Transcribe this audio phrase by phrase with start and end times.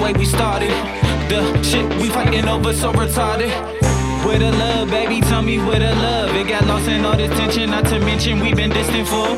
[0.00, 0.70] way we started.
[1.28, 3.50] The shit we fighting over so retarded.
[4.24, 5.20] Where the love, baby?
[5.20, 6.34] Tell me where the love.
[6.34, 9.28] It got lost in all this tension, not to mention we've been distant for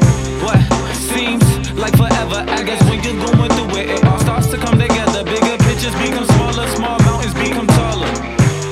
[0.45, 0.59] what
[0.95, 2.45] seems like forever.
[2.49, 5.25] I guess when you're going through it, it all starts to come together.
[5.25, 8.13] Bigger pictures become smaller, small mountains become taller.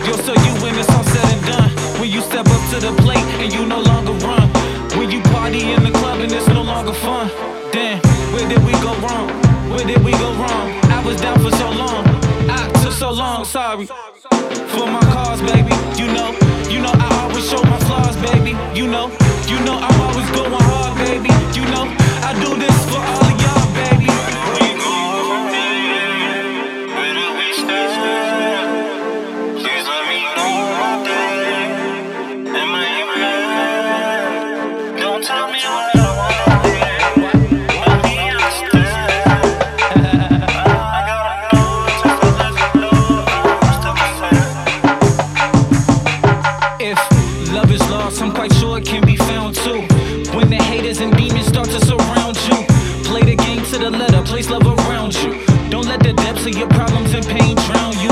[0.06, 1.70] Yo, so you when it's all said and done.
[2.00, 4.48] When you step up to the plate and you no longer run.
[4.98, 7.30] When you party in the club and it's no longer fun.
[7.72, 7.98] Damn,
[8.32, 9.49] where did we go wrong?
[9.70, 10.68] Where did we go wrong?
[10.90, 12.04] I was down for so long.
[12.50, 13.86] I took so long, sorry.
[13.86, 15.69] For my cause, baby.
[46.82, 46.96] If
[47.52, 49.84] love is lost, I'm quite sure it can be found too.
[50.32, 52.56] When the haters and demons start to surround you,
[53.04, 55.44] play the game to the letter, place love around you.
[55.68, 58.08] Don't let the depths of your problems and pain drown you.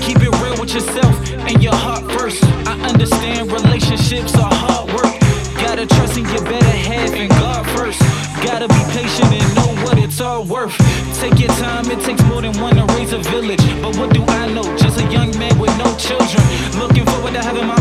[0.00, 1.14] Keep it real with yourself
[1.44, 2.42] and your heart first.
[2.64, 5.12] I understand relationships are hard work.
[5.60, 8.00] Gotta trust in your better half and God first.
[8.40, 10.72] Gotta be patient and know what it's all worth.
[11.20, 13.60] Take your time, it takes more than one to raise a village.
[13.82, 14.64] But what do I know?
[14.78, 16.40] Just a young man with no children.
[16.80, 17.75] Looking forward to having my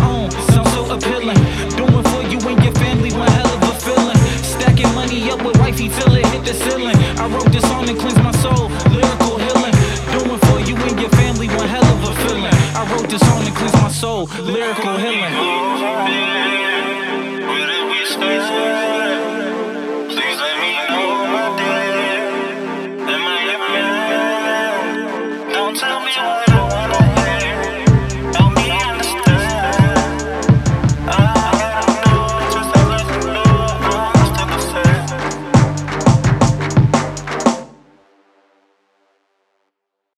[5.76, 6.95] if he feel it, hit the ceiling.
[7.20, 9.76] I wrote this song to cleanse my soul, lyrical healing.
[10.14, 12.55] Doing for you and your family, one hell of a feeling.
[12.76, 15.55] I wrote this song to cleanse my soul, lyrical healing.